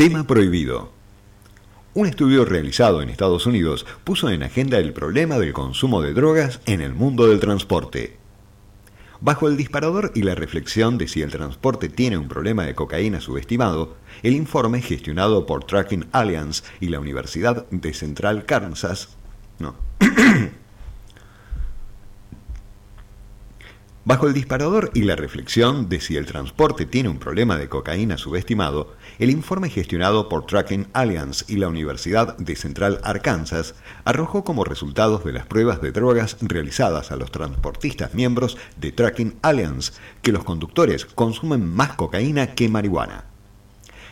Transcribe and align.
Tema 0.00 0.26
prohibido. 0.26 0.90
Un 1.92 2.06
estudio 2.06 2.46
realizado 2.46 3.02
en 3.02 3.10
Estados 3.10 3.44
Unidos 3.44 3.84
puso 4.02 4.30
en 4.30 4.42
agenda 4.42 4.78
el 4.78 4.94
problema 4.94 5.36
del 5.38 5.52
consumo 5.52 6.00
de 6.00 6.14
drogas 6.14 6.62
en 6.64 6.80
el 6.80 6.94
mundo 6.94 7.26
del 7.26 7.38
transporte. 7.38 8.16
Bajo 9.20 9.46
el 9.46 9.58
disparador 9.58 10.10
y 10.14 10.22
la 10.22 10.34
reflexión 10.34 10.96
de 10.96 11.06
si 11.06 11.20
el 11.20 11.30
transporte 11.30 11.90
tiene 11.90 12.16
un 12.16 12.28
problema 12.28 12.64
de 12.64 12.74
cocaína 12.74 13.20
subestimado, 13.20 13.94
el 14.22 14.32
informe 14.32 14.80
gestionado 14.80 15.44
por 15.44 15.64
Tracking 15.64 16.06
Alliance 16.12 16.62
y 16.80 16.88
la 16.88 16.98
Universidad 16.98 17.68
de 17.68 17.92
Central 17.92 18.46
Kansas, 18.46 19.10
no, 19.58 19.74
Bajo 24.02 24.26
el 24.26 24.32
disparador 24.32 24.90
y 24.94 25.02
la 25.02 25.14
reflexión 25.14 25.90
de 25.90 26.00
si 26.00 26.16
el 26.16 26.24
transporte 26.24 26.86
tiene 26.86 27.10
un 27.10 27.18
problema 27.18 27.58
de 27.58 27.68
cocaína 27.68 28.16
subestimado, 28.16 28.94
el 29.18 29.28
informe 29.28 29.68
gestionado 29.68 30.26
por 30.30 30.46
Tracking 30.46 30.88
Alliance 30.94 31.44
y 31.48 31.56
la 31.56 31.68
Universidad 31.68 32.34
de 32.38 32.56
Central 32.56 32.98
Arkansas 33.04 33.74
arrojó 34.06 34.42
como 34.42 34.64
resultados 34.64 35.22
de 35.22 35.34
las 35.34 35.46
pruebas 35.46 35.82
de 35.82 35.92
drogas 35.92 36.38
realizadas 36.40 37.12
a 37.12 37.16
los 37.16 37.30
transportistas 37.30 38.14
miembros 38.14 38.56
de 38.78 38.90
Tracking 38.90 39.38
Alliance 39.42 39.92
que 40.22 40.32
los 40.32 40.44
conductores 40.44 41.04
consumen 41.04 41.66
más 41.66 41.92
cocaína 41.92 42.54
que 42.54 42.70
marihuana. 42.70 43.29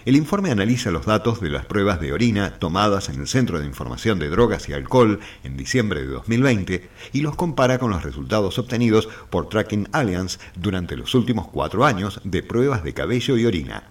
El 0.09 0.17
informe 0.17 0.51
analiza 0.51 0.91
los 0.91 1.05
datos 1.05 1.39
de 1.43 1.51
las 1.51 1.67
pruebas 1.67 2.01
de 2.01 2.15
orina 2.15 2.59
tomadas 2.59 3.11
en 3.11 3.21
el 3.21 3.29
Centro 3.29 3.61
de 3.61 3.67
Información 3.67 4.19
de 4.19 4.31
Drogas 4.31 4.67
y 4.67 4.73
Alcohol 4.73 5.21
en 5.45 5.59
diciembre 5.59 6.01
de 6.01 6.07
2020 6.07 6.89
y 7.13 7.21
los 7.21 7.37
compara 7.37 7.79
con 7.79 7.91
los 7.91 8.03
resultados 8.03 8.59
obtenidos 8.59 9.07
por 9.29 9.51
Tracking 9.51 9.87
Alliance 9.93 10.39
durante 10.57 10.97
los 10.97 11.15
últimos 11.15 11.49
cuatro 11.49 11.85
años 11.85 12.23
de 12.25 12.43
pruebas 12.43 12.85
de 12.85 12.95
cabello 12.95 13.37
y 13.37 13.45
orina. 13.45 13.91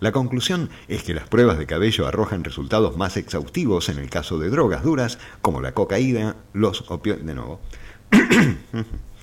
La 0.00 0.10
conclusión 0.10 0.68
es 0.88 1.04
que 1.04 1.14
las 1.14 1.28
pruebas 1.28 1.58
de 1.58 1.66
cabello 1.66 2.08
arrojan 2.08 2.42
resultados 2.42 2.96
más 2.96 3.16
exhaustivos 3.16 3.88
en 3.88 4.00
el 4.00 4.10
caso 4.10 4.40
de 4.40 4.50
drogas 4.50 4.82
duras 4.82 5.20
como 5.42 5.60
la 5.60 5.70
cocaína, 5.70 6.34
los 6.54 6.90
opioides... 6.90 7.24
De 7.24 7.34
nuevo. 7.34 7.60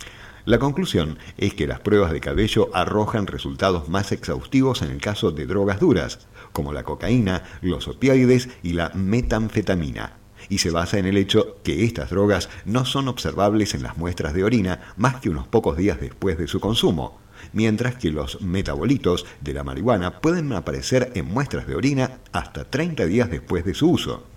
La 0.46 0.60
conclusión 0.60 1.20
es 1.38 1.54
que 1.54 1.68
las 1.68 1.80
pruebas 1.80 2.12
de 2.12 2.20
cabello 2.20 2.70
arrojan 2.74 3.28
resultados 3.28 3.88
más 3.88 4.12
exhaustivos 4.12 4.82
en 4.82 4.92
el 4.92 5.00
caso 5.00 5.32
de 5.32 5.46
drogas 5.46 5.80
duras, 5.80 6.28
como 6.52 6.74
la 6.74 6.84
cocaína, 6.84 7.44
los 7.62 7.88
opioides 7.88 8.50
y 8.62 8.74
la 8.74 8.92
metanfetamina, 8.94 10.18
y 10.50 10.58
se 10.58 10.70
basa 10.70 11.00
en 11.00 11.06
el 11.06 11.16
hecho 11.16 11.60
que 11.64 11.86
estas 11.86 12.10
drogas 12.10 12.50
no 12.66 12.84
son 12.84 13.08
observables 13.08 13.74
en 13.74 13.84
las 13.84 13.96
muestras 13.96 14.34
de 14.34 14.44
orina 14.44 14.82
más 14.98 15.22
que 15.22 15.30
unos 15.30 15.48
pocos 15.48 15.78
días 15.78 16.02
después 16.02 16.38
de 16.38 16.50
su 16.50 16.60
consumo, 16.60 17.22
mientras 17.54 17.96
que 17.96 18.12
los 18.12 18.42
metabolitos 18.42 19.26
de 19.40 19.54
la 19.54 19.64
marihuana 19.64 20.20
pueden 20.20 20.52
aparecer 20.52 21.14
en 21.16 21.26
muestras 21.26 21.68
de 21.68 21.76
orina 21.76 22.20
hasta 22.34 22.66
30 22.66 23.06
días 23.06 23.32
después 23.32 23.64
de 23.64 23.76
su 23.76 23.90
uso. 23.90 24.33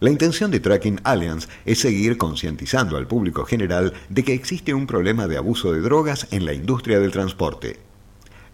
La 0.00 0.10
intención 0.10 0.52
de 0.52 0.60
Tracking 0.60 1.00
Alliance 1.02 1.48
es 1.64 1.80
seguir 1.80 2.18
concientizando 2.18 2.96
al 2.96 3.08
público 3.08 3.44
general 3.44 3.92
de 4.08 4.22
que 4.22 4.32
existe 4.32 4.72
un 4.72 4.86
problema 4.86 5.26
de 5.26 5.36
abuso 5.36 5.72
de 5.72 5.80
drogas 5.80 6.28
en 6.30 6.44
la 6.44 6.52
industria 6.52 7.00
del 7.00 7.10
transporte. 7.10 7.80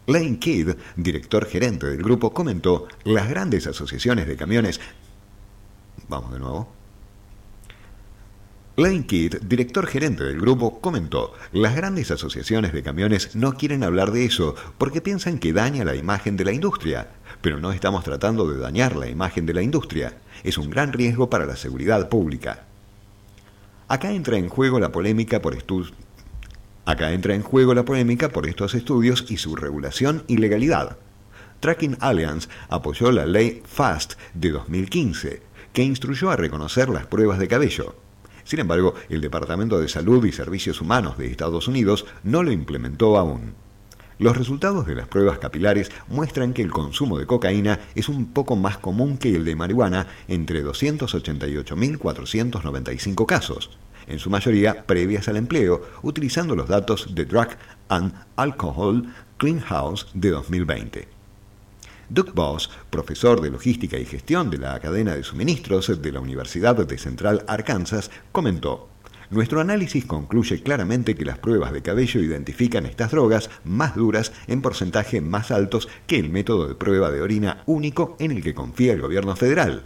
Lane 0.07 0.39
Kidd, 0.39 0.71
director 0.97 1.47
gerente 1.47 1.87
del 1.87 2.03
grupo, 2.03 2.33
comentó, 2.33 2.89
las 3.05 3.29
grandes 3.29 3.67
asociaciones 3.67 4.27
de 4.27 4.37
camiones... 4.37 4.81
Vamos 6.09 6.33
de 6.33 6.39
nuevo. 6.39 6.73
Lane 8.77 9.07
Kidd, 9.07 9.37
director 9.43 9.87
gerente 9.87 10.25
del 10.25 10.41
grupo, 10.41 10.81
comentó, 10.81 11.33
las 11.53 11.77
grandes 11.77 12.11
asociaciones 12.11 12.73
de 12.73 12.83
camiones 12.83 13.37
no 13.37 13.53
quieren 13.53 13.85
hablar 13.85 14.13
de 14.13 14.25
eso 14.25 14.57
porque 14.79 15.01
piensan 15.01 15.39
que 15.39 15.53
daña 15.53 15.85
la 15.85 15.95
imagen 15.95 16.37
de 16.37 16.45
la 16.45 16.53
industria, 16.53 17.09
pero 17.45 17.61
no 17.61 17.73
estamos 17.73 18.05
tratando 18.05 18.51
de 18.51 18.59
dañar 18.59 18.97
la 18.97 19.07
imagen 19.07 19.45
de 19.45 19.53
la 19.53 19.61
industria 19.61 20.15
es 20.45 20.57
un 20.57 20.71
gran 20.71 20.95
riesgo 20.95 21.29
para 21.29 21.45
la 21.45 21.57
seguridad 21.57 22.09
pública. 22.09 22.65
Acá 23.87 24.13
entra 24.13 24.39
en 24.39 24.49
juego 24.49 24.81
la 24.81 24.91
polémica 24.91 25.43
por 25.43 25.55
Acá 26.87 27.13
entra 27.13 27.35
en 27.35 27.43
juego 27.43 27.75
la 27.75 27.85
polémica 27.85 28.31
por 28.31 28.47
estos 28.47 28.75
estudios 28.75 29.27
y 29.29 29.37
su 29.37 29.57
regulación 29.57 30.25
y 30.27 30.39
legalidad. 30.39 30.97
Tracking 31.61 31.99
Alliance 32.01 32.49
apoyó 32.71 33.13
la 33.13 33.27
ley 33.27 33.61
FAST 33.67 34.15
de 34.33 34.51
2015, 34.53 35.43
que 35.75 35.83
instruyó 35.83 36.31
a 36.31 36.37
reconocer 36.37 36.89
las 36.89 37.05
pruebas 37.05 37.39
de 37.39 37.49
cabello. 37.49 37.95
Sin 38.45 38.61
embargo, 38.61 38.95
el 39.11 39.21
Departamento 39.21 39.79
de 39.79 39.91
Salud 39.91 40.25
y 40.25 40.33
Servicios 40.33 40.81
Humanos 40.81 41.19
de 41.19 41.27
Estados 41.27 41.69
Unidos 41.69 42.07
no 42.23 42.43
lo 42.43 42.53
implementó 42.53 43.19
aún. 43.19 43.64
Los 44.19 44.37
resultados 44.37 44.87
de 44.87 44.95
las 44.95 45.09
pruebas 45.09 45.41
capilares 45.41 45.91
muestran 46.09 46.53
que 46.53 46.63
el 46.63 46.71
consumo 46.71 47.19
de 47.19 47.27
cocaína 47.27 47.81
es 47.97 48.09
un 48.09 48.27
poco 48.27 48.55
más 48.55 48.79
común 48.79 49.19
que 49.19 49.35
el 49.35 49.45
de 49.45 49.57
marihuana 49.57 50.07
entre 50.29 50.65
288.495 50.65 53.27
casos, 53.27 53.71
en 54.07 54.21
su 54.21 54.31
mayoría 54.31 54.87
previas 54.87 55.27
al 55.29 55.37
empleo, 55.37 55.83
utilizando 56.03 56.55
los 56.55 56.69
datos 56.69 57.13
de 57.15 57.25
Drug 57.25 57.49
and 57.89 58.15
Alcohol 58.37 59.05
Cleanhouse 59.37 60.07
de 60.15 60.31
2020. 60.31 61.09
Doug 62.09 62.35
Boss, 62.35 62.71
profesor 62.91 63.41
de 63.41 63.51
logística 63.51 63.99
y 63.99 64.05
gestión 64.05 64.49
de 64.51 64.59
la 64.59 64.79
cadena 64.79 65.17
de 65.17 65.25
suministros 65.25 66.01
de 66.01 66.13
la 66.13 66.21
Universidad 66.21 66.77
de 66.77 66.99
Central 66.99 67.45
Arkansas, 67.49 68.13
comentó, 68.31 68.89
nuestro 69.35 69.61
análisis 69.61 70.05
concluye 70.05 70.63
claramente 70.63 71.15
que 71.15 71.25
las 71.25 71.39
pruebas 71.39 71.73
de 71.73 71.83
cabello 71.83 72.21
identifican 72.21 72.87
estas 72.87 73.11
drogas 73.11 73.51
más 73.65 73.95
duras 73.95 74.33
en 74.47 74.63
porcentaje 74.63 75.21
más 75.21 75.51
altos 75.51 75.89
que 76.07 76.19
el 76.19 76.31
método 76.31 76.69
de 76.69 76.75
prueba 76.75 77.11
de 77.11 77.21
orina 77.21 77.63
único 77.67 78.17
en 78.19 78.31
el 78.31 78.43
que 78.43 78.55
confía 78.55 78.93
el 78.93 79.03
gobierno 79.03 79.37
federal. 79.37 79.85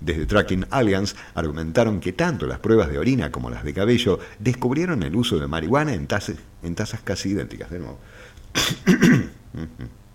Desde 0.00 0.26
Tracking 0.26 0.66
Alliance 0.70 1.16
argumentaron 1.34 2.00
que 2.00 2.12
tanto 2.12 2.46
las 2.46 2.58
pruebas 2.58 2.90
de 2.90 2.98
orina 2.98 3.32
como 3.32 3.50
las 3.50 3.64
de 3.64 3.74
cabello 3.74 4.18
descubrieron 4.38 5.02
el 5.02 5.16
uso 5.16 5.38
de 5.38 5.46
marihuana 5.46 5.94
en, 5.94 6.06
en 6.62 6.74
tasas 6.74 7.00
casi 7.02 7.30
idénticas. 7.30 7.70
De 7.70 7.78
nuevo. 7.78 7.98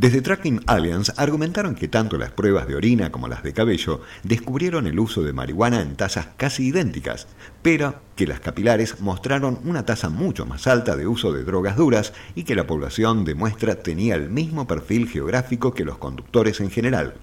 Desde 0.00 0.22
Tracking 0.22 0.62
Alliance 0.66 1.12
argumentaron 1.18 1.74
que 1.74 1.86
tanto 1.86 2.16
las 2.16 2.30
pruebas 2.30 2.66
de 2.66 2.74
orina 2.74 3.12
como 3.12 3.28
las 3.28 3.42
de 3.42 3.52
cabello 3.52 4.00
descubrieron 4.22 4.86
el 4.86 4.98
uso 4.98 5.22
de 5.22 5.34
marihuana 5.34 5.82
en 5.82 5.94
tasas 5.94 6.28
casi 6.38 6.68
idénticas, 6.68 7.26
pero 7.60 7.96
que 8.16 8.26
las 8.26 8.40
capilares 8.40 9.02
mostraron 9.02 9.58
una 9.62 9.84
tasa 9.84 10.08
mucho 10.08 10.46
más 10.46 10.66
alta 10.66 10.96
de 10.96 11.06
uso 11.06 11.34
de 11.34 11.44
drogas 11.44 11.76
duras 11.76 12.14
y 12.34 12.44
que 12.44 12.54
la 12.54 12.66
población 12.66 13.26
de 13.26 13.34
muestra 13.34 13.74
tenía 13.74 14.14
el 14.14 14.30
mismo 14.30 14.66
perfil 14.66 15.06
geográfico 15.06 15.74
que 15.74 15.84
los 15.84 15.98
conductores 15.98 16.62
en 16.62 16.70
general. 16.70 17.16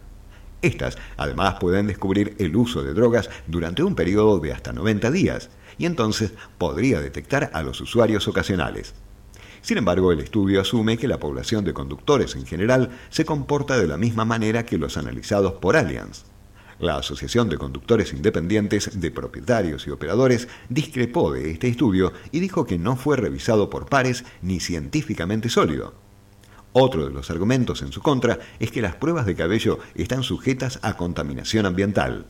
Estas, 0.62 1.00
además, 1.18 1.56
pueden 1.60 1.88
descubrir 1.88 2.36
el 2.38 2.56
uso 2.56 2.84
de 2.84 2.94
drogas 2.94 3.32
durante 3.48 3.82
un 3.82 3.96
periodo 3.96 4.38
de 4.38 4.54
hasta 4.54 4.72
90 4.72 5.10
días, 5.10 5.50
y 5.80 5.88
entonces 5.88 6.34
podría 6.60 7.02
detectar 7.02 7.50
a 7.54 7.64
los 7.64 7.82
usuarios 7.82 8.28
ocasionales. 8.28 8.94
Sin 9.62 9.78
embargo, 9.78 10.12
el 10.12 10.19
estudio 10.19 10.62
asume 10.62 10.97
que 10.97 11.07
la 11.07 11.19
población 11.19 11.66
de 11.66 11.73
conductores 11.73 12.35
en 12.35 12.45
general 12.45 12.90
se 13.09 13.25
comporta 13.25 13.78
de 13.78 13.88
la 13.88 13.97
misma 13.97 14.25
manera 14.25 14.66
que 14.66 14.78
los 14.78 14.97
analizados 14.97 15.53
por 15.53 15.75
Allianz. 15.75 16.25
La 16.79 16.97
Asociación 16.97 17.50
de 17.50 17.57
Conductores 17.57 18.13
Independientes 18.13 19.01
de 19.01 19.09
Propietarios 19.09 19.88
y 19.88 19.90
Operadores 19.90 20.47
discrepó 20.69 21.31
de 21.31 21.50
este 21.50 21.68
estudio 21.68 22.13
y 22.31 22.40
dijo 22.40 22.66
que 22.66 22.78
no 22.78 22.95
fue 22.95 23.18
revisado 23.18 23.69
por 23.69 23.88
pares 23.88 24.25
ni 24.44 24.59
científicamente 24.59 25.50
sólido. 25.50 25.95
Otro 26.74 27.06
de 27.06 27.12
los 27.12 27.31
argumentos 27.31 27.81
en 27.81 27.91
su 27.91 28.01
contra 28.01 28.38
es 28.59 28.69
que 28.69 28.84
las 28.84 28.95
pruebas 28.95 29.25
de 29.25 29.35
cabello 29.35 29.79
están 29.95 30.22
sujetas 30.22 30.79
a 30.84 30.95
contaminación 30.95 31.66
ambiental. 31.66 32.28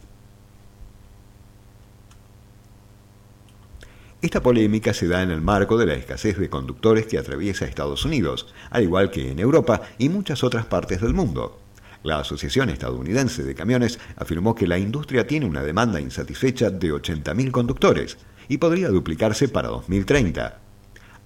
Esta 4.27 4.43
polémica 4.43 4.93
se 4.93 5.07
da 5.07 5.23
en 5.23 5.31
el 5.31 5.39
marco 5.39 5.77
de 5.77 5.85
la 5.85 5.93
escasez 5.93 6.37
de 6.37 6.49
conductores 6.49 7.05
que 7.05 7.17
atraviesa 7.17 7.63
Estados 7.63 8.03
Unidos, 8.03 8.53
al 8.71 8.83
igual 8.83 9.09
que 9.09 9.31
en 9.31 9.39
Europa 9.39 9.83
y 9.97 10.09
muchas 10.09 10.43
otras 10.43 10.65
partes 10.65 10.99
del 10.99 11.13
mundo. 11.13 11.61
La 12.03 12.19
Asociación 12.19 12.69
Estadounidense 12.69 13.43
de 13.43 13.55
Camiones 13.55 13.99
afirmó 14.17 14.53
que 14.53 14.67
la 14.67 14.79
industria 14.79 15.25
tiene 15.25 15.45
una 15.45 15.63
demanda 15.63 16.01
insatisfecha 16.01 16.69
de 16.69 16.91
80.000 16.91 17.51
conductores 17.51 18.17
y 18.49 18.57
podría 18.57 18.89
duplicarse 18.89 19.47
para 19.47 19.69
2030. 19.69 20.59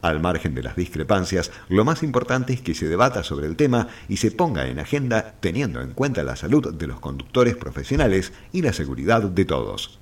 Al 0.03 0.19
margen 0.19 0.53
de 0.53 0.61
las 0.61 0.75
discrepancias, 0.75 1.51
lo 1.69 1.83
más 1.83 2.03
importante 2.03 2.53
es 2.53 2.61
que 2.61 2.75
se 2.75 2.87
debata 2.87 3.23
sobre 3.23 3.47
el 3.47 3.55
tema 3.55 3.87
y 4.09 4.17
se 4.17 4.29
ponga 4.29 4.67
en 4.67 4.77
agenda 4.77 5.33
teniendo 5.39 5.81
en 5.81 5.93
cuenta 5.93 6.21
la 6.21 6.35
salud 6.35 6.71
de 6.71 6.85
los 6.85 6.99
conductores 6.99 7.55
profesionales 7.55 8.31
y 8.51 8.61
la 8.61 8.73
seguridad 8.73 9.23
de 9.23 9.45
todos. 9.45 9.97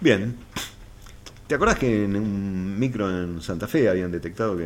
Bien. 0.00 0.36
¿Te 1.46 1.54
acordás 1.54 1.78
que 1.78 2.04
en 2.04 2.16
un 2.16 2.78
micro 2.78 3.10
en 3.10 3.40
Santa 3.40 3.68
Fe 3.68 3.88
habían 3.88 4.10
detectado 4.10 4.56
que 4.56 4.60